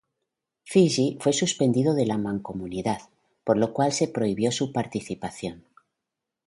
Fiyi 0.63 1.19
fue 1.19 1.31
suspendido 1.31 1.93
de 1.93 2.07
la 2.07 2.17
Mancomunidad, 2.17 3.01
por 3.43 3.57
lo 3.57 3.71
cual 3.71 3.93
se 3.93 4.07
prohibió 4.07 4.51
su 4.51 4.73
participación. 4.73 5.63